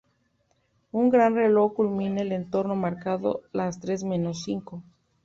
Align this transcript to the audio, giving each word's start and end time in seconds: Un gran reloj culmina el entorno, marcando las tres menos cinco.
Un 1.01 1.11
gran 1.15 1.35
reloj 1.35 1.73
culmina 1.75 2.21
el 2.21 2.31
entorno, 2.31 2.73
marcando 2.75 3.43
las 3.53 3.79
tres 3.79 4.03
menos 4.03 4.41
cinco. 4.43 4.81